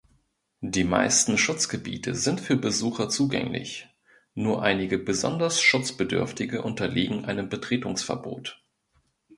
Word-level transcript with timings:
Die 0.65 0.83
meisten 0.83 1.37
Schutzgebiete 1.37 2.15
sind 2.15 2.41
für 2.41 2.55
Besucher 2.57 3.07
zugänglich, 3.07 3.87
nur 4.33 4.63
einige 4.63 4.97
besonders 4.97 5.61
schutzbedürftige 5.61 6.63
unterliegen 6.63 7.25
einem 7.25 7.49
Betretungsverbot. 7.49 8.63